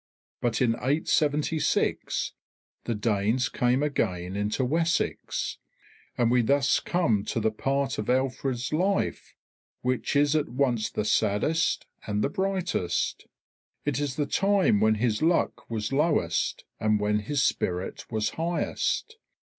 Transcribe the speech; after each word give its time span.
But 0.41 0.63
in 0.63 0.73
876 0.73 2.33
the 2.85 2.95
Danes 2.95 3.49
came 3.49 3.83
again 3.83 4.35
into 4.35 4.65
Wessex; 4.65 5.59
and 6.17 6.31
we 6.31 6.41
thus 6.41 6.79
come 6.79 7.23
to 7.25 7.39
the 7.39 7.51
part 7.51 7.99
of 7.99 8.09
Alfred's 8.09 8.73
life 8.73 9.35
which 9.81 10.15
is 10.15 10.35
at 10.35 10.49
once 10.49 10.89
the 10.89 11.05
saddest 11.05 11.85
and 12.07 12.23
the 12.23 12.29
brightest. 12.29 13.27
It 13.85 13.99
is 13.99 14.15
the 14.15 14.25
time 14.25 14.79
when 14.79 14.95
his 14.95 15.21
luck 15.21 15.69
was 15.69 15.93
lowest 15.93 16.63
and 16.79 16.99
when 16.99 17.19
his 17.19 17.43
spirit 17.43 18.11
was 18.11 18.31
highest. 18.31 19.17